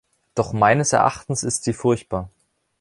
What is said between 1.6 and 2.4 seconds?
sie furchtbar.